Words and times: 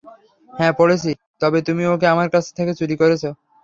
হ্যাঁ 0.49 0.73
পড়েছি, 0.77 1.11
তবে 1.41 1.59
তুমি 1.67 1.83
ওকে, 1.85 2.05
আমার 2.07 2.27
কাছ 2.33 2.45
থেকে 2.57 2.71
চুরি 2.79 2.95
করেছো। 3.01 3.29